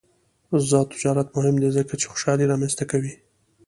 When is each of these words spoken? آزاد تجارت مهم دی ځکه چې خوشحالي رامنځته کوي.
آزاد 0.55 0.87
تجارت 0.93 1.27
مهم 1.37 1.55
دی 1.61 1.69
ځکه 1.77 1.93
چې 1.99 2.09
خوشحالي 2.11 2.45
رامنځته 2.51 2.83
کوي. 2.91 3.13